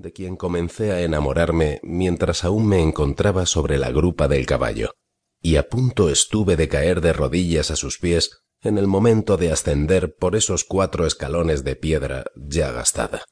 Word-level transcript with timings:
de 0.00 0.12
quien 0.12 0.36
comencé 0.36 0.92
a 0.92 1.02
enamorarme 1.02 1.80
mientras 1.82 2.44
aún 2.44 2.66
me 2.66 2.80
encontraba 2.80 3.44
sobre 3.44 3.78
la 3.78 3.90
grupa 3.90 4.28
del 4.28 4.46
caballo, 4.46 4.94
y 5.42 5.56
a 5.56 5.68
punto 5.68 6.08
estuve 6.08 6.56
de 6.56 6.68
caer 6.68 7.00
de 7.00 7.12
rodillas 7.12 7.70
a 7.70 7.76
sus 7.76 7.98
pies 7.98 8.42
en 8.62 8.78
el 8.78 8.86
momento 8.86 9.36
de 9.36 9.52
ascender 9.52 10.14
por 10.16 10.36
esos 10.36 10.64
cuatro 10.64 11.06
escalones 11.06 11.64
de 11.64 11.76
piedra 11.76 12.24
ya 12.34 12.72
gastada. 12.72 13.24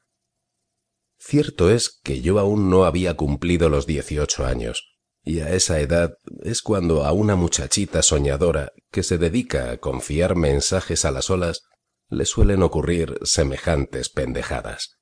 Cierto 1.19 1.71
es 1.71 2.01
que 2.03 2.21
yo 2.21 2.39
aún 2.39 2.71
no 2.71 2.85
había 2.85 3.17
cumplido 3.17 3.69
los 3.69 3.87
dieciocho 3.87 4.45
años, 4.45 4.99
y 5.23 5.41
a 5.41 5.51
esa 5.51 5.81
edad 5.81 6.15
es 6.43 6.63
cuando 6.63 7.05
a 7.05 7.13
una 7.13 7.35
muchachita 7.35 8.03
soñadora 8.03 8.73
que 8.91 9.03
se 9.03 9.19
dedica 9.19 9.71
a 9.71 9.79
confiar 9.79 10.37
mensajes 10.37 11.05
a 11.05 11.11
las 11.11 11.31
olas 11.31 11.63
le 12.09 12.25
suelen 12.25 12.63
ocurrir 12.63 13.19
semejantes 13.23 14.09
pendejadas. 14.09 14.98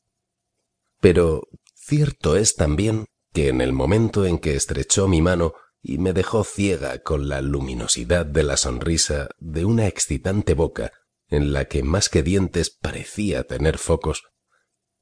Pero 1.00 1.48
cierto 1.74 2.36
es 2.36 2.56
también 2.56 3.06
que 3.32 3.48
en 3.48 3.60
el 3.60 3.72
momento 3.72 4.24
en 4.24 4.38
que 4.38 4.56
estrechó 4.56 5.08
mi 5.08 5.22
mano 5.22 5.54
y 5.82 5.98
me 5.98 6.12
dejó 6.12 6.42
ciega 6.42 6.98
con 7.02 7.28
la 7.28 7.42
luminosidad 7.42 8.26
de 8.26 8.42
la 8.42 8.56
sonrisa 8.56 9.28
de 9.38 9.64
una 9.64 9.86
excitante 9.86 10.54
boca 10.54 10.92
en 11.28 11.52
la 11.52 11.66
que 11.66 11.82
más 11.82 12.08
que 12.08 12.22
dientes 12.22 12.70
parecía 12.70 13.44
tener 13.44 13.78
focos, 13.78 14.24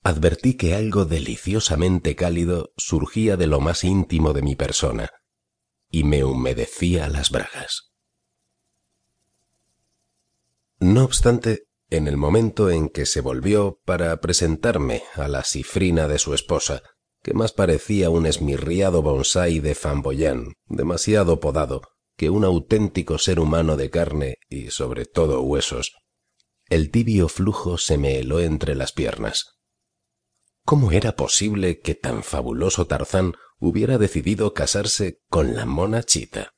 advertí 0.03 0.55
que 0.55 0.75
algo 0.75 1.05
deliciosamente 1.05 2.17
cálido 2.17 2.73
surgía 2.77 3.37
de 3.37 3.47
lo 3.47 3.61
más 3.61 3.85
íntimo 3.85 4.33
de 4.33 4.43
mi 4.43 4.57
persona 4.57 5.11
y 5.91 6.05
me 6.05 6.25
humedecía 6.25 7.09
las 7.09 7.31
bragas. 7.31 7.95
No 10.81 11.05
obstante, 11.05 11.69
en 11.91 12.09
el 12.09 12.17
momento 12.17 12.71
en 12.71 12.89
que 12.89 13.07
se 13.07 13.21
volvió 13.21 13.81
para 13.85 14.21
presentarme 14.21 15.03
a 15.15 15.29
la 15.29 15.45
cifrina 15.45 16.09
de 16.09 16.19
su 16.19 16.35
esposa, 16.35 16.83
que 17.23 17.35
más 17.35 17.53
parecía 17.53 18.11
un 18.11 18.27
esmirriado 18.27 19.03
bonsái 19.03 19.61
de 19.61 19.75
Famboyán, 19.75 20.55
demasiado 20.67 21.41
podado, 21.41 21.83
que 22.17 22.31
un 22.31 22.45
auténtico 22.45 23.19
ser 23.19 23.41
humano 23.41 23.77
de 23.77 23.91
carne 23.91 24.37
y 24.49 24.71
sobre 24.71 25.05
todo 25.05 25.43
huesos, 25.43 25.93
el 26.69 26.91
tibio 26.91 27.29
flujo 27.29 27.79
se 27.79 27.99
me 27.99 28.19
heló 28.19 28.41
entre 28.41 28.75
las 28.75 28.93
piernas. 28.93 29.59
¿Cómo 30.65 30.93
era 30.93 31.15
posible 31.15 31.81
que 31.81 31.95
tan 31.95 32.23
fabuloso 32.23 32.87
Tarzán 32.87 33.35
hubiera 33.59 33.99
decidido 33.99 34.55
casarse 34.55 35.21
con 35.29 35.55
la 35.55 35.67
mona 35.67 36.03
chita? 36.03 36.55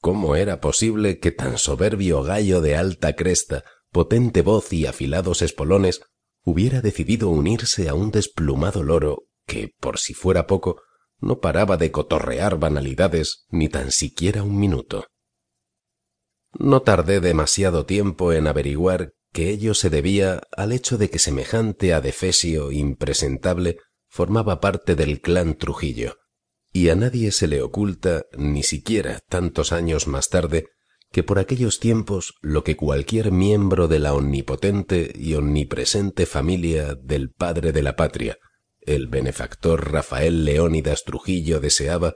¿Cómo 0.00 0.36
era 0.36 0.60
posible 0.60 1.18
que 1.18 1.32
tan 1.32 1.58
soberbio 1.58 2.22
gallo 2.22 2.60
de 2.60 2.76
alta 2.76 3.14
cresta, 3.14 3.64
potente 3.92 4.42
voz 4.42 4.72
y 4.72 4.86
afilados 4.86 5.42
espolones 5.42 6.00
hubiera 6.42 6.80
decidido 6.80 7.28
unirse 7.28 7.88
a 7.88 7.94
un 7.94 8.10
desplumado 8.10 8.82
loro 8.82 9.24
que, 9.46 9.74
por 9.78 9.98
si 9.98 10.14
fuera 10.14 10.46
poco, 10.46 10.82
no 11.20 11.38
paraba 11.38 11.76
de 11.76 11.92
cotorrear 11.92 12.58
banalidades 12.58 13.46
ni 13.50 13.68
tan 13.68 13.92
siquiera 13.92 14.42
un 14.42 14.58
minuto? 14.58 15.06
No 16.58 16.82
tardé 16.82 17.20
demasiado 17.20 17.86
tiempo 17.86 18.32
en 18.32 18.46
averiguar 18.46 19.12
que 19.32 19.50
ello 19.50 19.74
se 19.74 19.88
debía 19.88 20.42
al 20.56 20.72
hecho 20.72 20.98
de 20.98 21.08
que 21.08 21.18
semejante 21.18 21.94
adefesio 21.94 22.72
impresentable 22.72 23.78
formaba 24.08 24.60
parte 24.60 24.94
del 24.94 25.20
clan 25.20 25.56
Trujillo, 25.56 26.18
y 26.72 26.90
a 26.90 26.94
nadie 26.94 27.32
se 27.32 27.46
le 27.46 27.62
oculta, 27.62 28.26
ni 28.36 28.62
siquiera 28.62 29.20
tantos 29.28 29.72
años 29.72 30.06
más 30.06 30.28
tarde, 30.28 30.68
que 31.12 31.22
por 31.22 31.38
aquellos 31.38 31.78
tiempos 31.78 32.34
lo 32.40 32.64
que 32.64 32.76
cualquier 32.76 33.30
miembro 33.30 33.86
de 33.86 33.98
la 33.98 34.14
omnipotente 34.14 35.12
y 35.14 35.34
omnipresente 35.34 36.26
familia 36.26 36.94
del 36.94 37.30
padre 37.30 37.72
de 37.72 37.82
la 37.82 37.96
patria, 37.96 38.38
el 38.80 39.06
benefactor 39.06 39.92
Rafael 39.92 40.44
Leónidas 40.44 41.04
Trujillo 41.04 41.60
deseaba, 41.60 42.14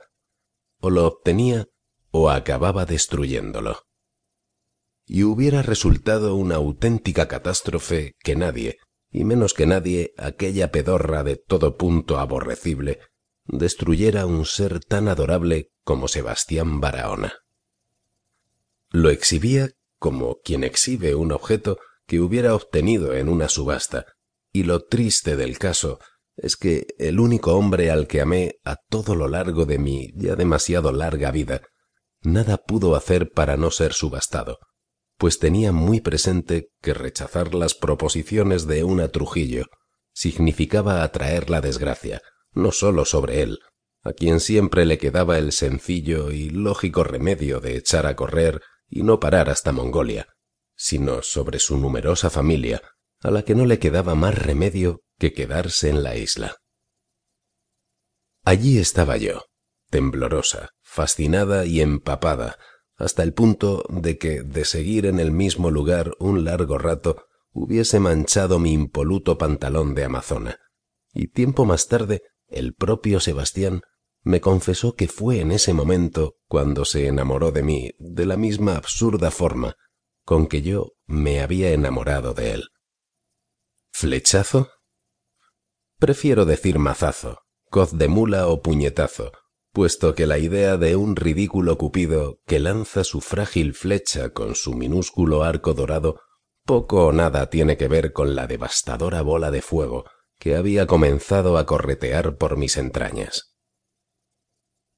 o 0.81 0.91
lo 0.91 1.07
obtenía 1.07 1.67
o 2.11 2.31
acababa 2.31 2.87
destruyéndolo 2.87 3.87
y 5.07 5.23
hubiera 5.23 5.63
resultado 5.63 6.35
una 6.35 6.57
auténtica 6.57 7.29
catástrofe 7.29 8.17
que 8.23 8.35
nadie, 8.35 8.79
y 9.11 9.25
menos 9.25 9.55
que 9.55 9.67
nadie 9.67 10.13
aquella 10.19 10.73
pedorra 10.73 11.23
de 11.23 11.37
todo 11.37 11.77
punto 11.77 12.19
aborrecible, 12.19 12.99
destruyera 13.45 14.27
un 14.27 14.45
ser 14.45 14.81
tan 14.81 15.07
adorable 15.07 15.71
como 15.85 16.09
Sebastián 16.09 16.81
Barahona. 16.81 17.35
Lo 18.91 19.11
exhibía 19.11 19.71
como 19.99 20.41
quien 20.45 20.65
exhibe 20.65 21.15
un 21.15 21.33
objeto 21.33 21.79
que 22.07 22.21
hubiera 22.21 22.55
obtenido 22.55 23.15
en 23.15 23.29
una 23.29 23.49
subasta, 23.49 24.07
y 24.53 24.63
lo 24.63 24.85
triste 24.85 25.37
del 25.37 25.59
caso 25.59 25.99
es 26.37 26.57
que 26.57 26.87
el 26.99 27.19
único 27.19 27.55
hombre 27.55 27.91
al 27.91 28.07
que 28.07 28.21
amé 28.21 28.59
a 28.65 28.77
todo 28.89 29.15
lo 29.15 29.29
largo 29.29 29.65
de 29.65 29.79
mi 29.79 30.13
ya 30.15 30.37
demasiado 30.37 30.93
larga 30.93 31.31
vida, 31.31 31.63
nada 32.23 32.59
pudo 32.59 32.95
hacer 32.95 33.31
para 33.31 33.57
no 33.57 33.71
ser 33.71 33.93
subastado 33.93 34.59
pues 35.17 35.39
tenía 35.39 35.73
muy 35.73 36.01
presente 36.01 36.71
que 36.83 36.95
rechazar 36.95 37.55
las 37.55 37.75
proposiciones 37.75 38.67
de 38.67 38.85
una 38.85 39.09
Trujillo 39.09 39.67
significaba 40.13 41.03
atraer 41.03 41.51
la 41.51 41.61
desgracia, 41.61 42.23
no 42.53 42.73
sólo 42.73 43.05
sobre 43.05 43.43
él, 43.43 43.59
a 44.03 44.13
quien 44.13 44.41
siempre 44.41 44.87
le 44.87 44.97
quedaba 44.97 45.37
el 45.37 45.53
sencillo 45.53 46.31
y 46.31 46.49
lógico 46.49 47.05
remedio 47.05 47.61
de 47.61 47.77
echar 47.77 48.07
a 48.07 48.17
correr 48.17 48.63
y 48.89 49.03
no 49.03 49.21
parar 49.21 49.51
hasta 49.51 49.73
Mongolia, 49.73 50.29
sino 50.75 51.23
sobre 51.23 51.59
su 51.59 51.77
numerosa 51.79 52.31
familia, 52.31 52.83
a 53.21 53.31
la 53.31 53.43
que 53.43 53.55
no 53.55 53.67
le 53.67 53.79
quedaba 53.79 54.15
más 54.15 54.37
remedio 54.37 55.03
que 55.19 55.33
quedarse 55.33 55.89
en 55.89 56.03
la 56.03 56.17
isla. 56.17 56.57
Allí 58.45 58.79
estaba 58.79 59.17
yo, 59.17 59.47
temblorosa, 59.91 60.71
fascinada 60.83 61.65
y 61.65 61.81
empapada, 61.81 62.59
hasta 62.97 63.23
el 63.23 63.33
punto 63.33 63.85
de 63.89 64.19
que, 64.19 64.43
de 64.43 64.65
seguir 64.65 65.07
en 65.07 65.19
el 65.19 65.33
mismo 65.33 65.71
lugar 65.71 66.13
un 66.19 66.45
largo 66.45 66.79
rato, 66.79 67.27
hubiese 67.51 68.01
manchado 68.01 68.59
mi 68.59 68.73
impoluto 68.73 69.39
pantalón 69.39 69.95
de 69.95 70.05
amazona. 70.05 70.61
Y 71.13 71.29
tiempo 71.29 71.65
más 71.65 71.89
tarde, 71.89 72.23
el 72.49 72.75
propio 72.75 73.21
Sebastián 73.21 73.83
me 74.27 74.41
confesó 74.41 74.97
que 74.97 75.07
fue 75.07 75.39
en 75.39 75.53
ese 75.53 75.73
momento 75.73 76.35
cuando 76.49 76.85
se 76.85 77.07
enamoró 77.07 77.53
de 77.53 77.63
mí 77.63 77.93
de 78.01 78.27
la 78.27 78.37
misma 78.37 78.75
absurda 78.75 79.31
forma 79.31 79.77
con 80.25 80.49
que 80.49 80.63
yo 80.63 80.95
me 81.07 81.41
había 81.41 81.71
enamorado 81.71 82.35
de 82.35 82.55
él. 82.55 82.65
¿Flechazo? 83.93 84.69
Prefiero 86.01 86.45
decir 86.45 86.81
mazazo, 86.81 87.39
coz 87.71 87.93
de 87.93 88.09
mula 88.09 88.49
o 88.49 88.63
puñetazo, 88.63 89.31
puesto 89.73 90.17
que 90.17 90.27
la 90.27 90.39
idea 90.39 90.77
de 90.77 90.97
un 90.97 91.15
ridículo 91.15 91.79
cupido 91.79 92.41
que 92.47 92.59
lanza 92.59 93.05
su 93.05 93.21
frágil 93.21 93.75
flecha 93.75 94.31
con 94.31 94.57
su 94.57 94.75
minúsculo 94.75 95.45
arco 95.45 95.73
dorado 95.73 96.21
poco 96.65 97.07
o 97.07 97.13
nada 97.13 97.49
tiene 97.49 97.77
que 97.77 97.87
ver 97.87 98.13
con 98.13 98.35
la 98.35 98.49
devastadora 98.49 99.23
bola 99.23 99.53
de 99.53 99.63
fuego 99.63 100.05
que 100.41 100.57
había 100.57 100.89
comenzado 100.89 101.59
a 101.59 101.65
corretear 101.65 102.37
por 102.39 102.57
mis 102.57 102.77
entrañas. 102.77 103.56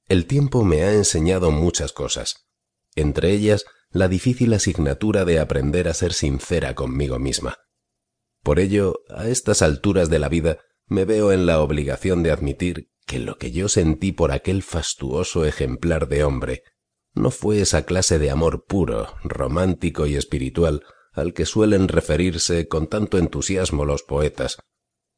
El 0.09 0.27
tiempo 0.27 0.65
me 0.65 0.85
ha 0.85 0.95
enseñado 0.95 1.51
muchas 1.51 1.93
cosas, 1.93 2.49
entre 2.95 3.31
ellas 3.33 3.67
la 3.91 4.09
difícil 4.09 4.55
asignatura 4.55 5.27
de 5.27 5.39
aprender 5.39 5.87
a 5.87 5.95
ser 5.95 6.15
sincera 6.15 6.75
conmigo 6.75 7.19
misma. 7.19 7.59
Por 8.43 8.59
ello, 8.59 9.01
a 9.11 9.29
estas 9.29 9.61
alturas 9.61 10.09
de 10.09 10.19
la 10.19 10.29
vida, 10.29 10.61
me 10.87 11.05
veo 11.05 11.33
en 11.33 11.45
la 11.45 11.61
obligación 11.61 12.23
de 12.23 12.31
admitir 12.31 12.91
que 13.07 13.19
lo 13.19 13.37
que 13.37 13.53
yo 13.53 13.69
sentí 13.69 14.13
por 14.13 14.33
aquel 14.33 14.63
fastuoso 14.63 15.45
ejemplar 15.45 16.09
de 16.09 16.25
hombre 16.25 16.63
no 17.13 17.31
fue 17.31 17.61
esa 17.61 17.85
clase 17.85 18.19
de 18.19 18.31
amor 18.31 18.65
puro, 18.67 19.15
romántico 19.25 20.07
y 20.07 20.17
espiritual 20.17 20.85
al 21.13 21.35
que 21.35 21.45
suelen 21.45 21.89
referirse 21.89 22.69
con 22.69 22.87
tanto 22.87 23.19
entusiasmo 23.19 23.85
los 23.85 24.03
poetas, 24.03 24.59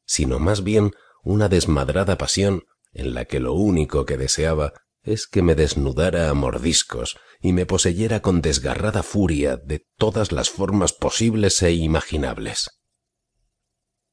sino 0.04 0.38
más 0.38 0.64
bien 0.64 0.92
una 1.22 1.48
desmadrada 1.48 2.16
pasión 2.16 2.64
en 2.92 3.14
la 3.14 3.24
que 3.24 3.40
lo 3.40 3.54
único 3.54 4.04
que 4.04 4.16
deseaba 4.16 4.72
es 5.02 5.26
que 5.26 5.42
me 5.42 5.54
desnudara 5.54 6.28
a 6.28 6.34
mordiscos 6.34 7.18
y 7.40 7.52
me 7.52 7.66
poseyera 7.66 8.20
con 8.20 8.42
desgarrada 8.42 9.02
furia 9.02 9.56
de 9.56 9.86
todas 9.96 10.32
las 10.32 10.50
formas 10.50 10.92
posibles 10.92 11.62
e 11.62 11.72
imaginables. 11.72 12.80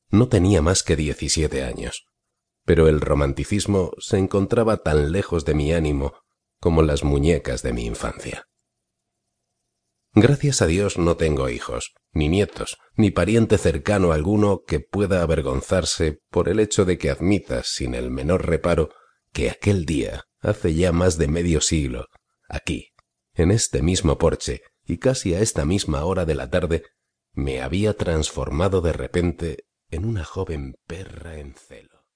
No 0.10 0.30
tenía 0.30 0.62
más 0.62 0.84
que 0.84 0.96
diecisiete 0.96 1.64
años 1.64 2.08
pero 2.68 2.90
el 2.90 3.00
romanticismo 3.00 3.94
se 3.98 4.18
encontraba 4.18 4.84
tan 4.84 5.14
lejos 5.14 5.46
de 5.46 5.54
mi 5.54 5.72
ánimo 5.72 6.16
como 6.60 6.82
las 6.82 7.02
muñecas 7.02 7.64
de 7.64 7.72
mi 7.72 7.86
infancia. 7.86 8.50
Gracias 10.20 10.64
a 10.64 10.66
Dios 10.66 10.98
no 10.98 11.16
tengo 11.16 11.48
hijos, 11.48 11.94
ni 12.12 12.28
nietos, 12.28 12.80
ni 12.96 13.12
pariente 13.12 13.60
cercano 13.60 14.14
alguno 14.14 14.64
que 14.66 14.80
pueda 14.80 15.22
avergonzarse 15.22 16.24
por 16.32 16.50
el 16.50 16.60
hecho 16.60 16.86
de 16.86 16.98
que 16.98 17.12
admita 17.12 17.62
sin 17.62 17.94
el 17.94 18.10
menor 18.10 18.48
reparo 18.48 18.90
que 19.32 19.52
aquel 19.52 19.86
día, 19.86 20.24
hace 20.40 20.74
ya 20.74 20.92
más 20.92 21.20
de 21.20 21.28
medio 21.28 21.62
siglo, 21.62 22.08
aquí, 22.50 22.96
en 23.36 23.52
este 23.52 23.84
mismo 23.84 24.18
porche 24.18 24.64
y 24.88 24.98
casi 24.98 25.36
a 25.36 25.40
esta 25.40 25.66
misma 25.66 26.04
hora 26.04 26.26
de 26.26 26.34
la 26.34 26.50
tarde, 26.50 26.82
me 27.34 27.62
había 27.62 27.94
transformado 27.94 28.82
de 28.82 28.94
repente 28.94 29.66
en 29.92 30.04
una 30.04 30.24
joven 30.24 30.78
perra 30.88 31.38
en 31.38 31.54
celo. 31.54 31.97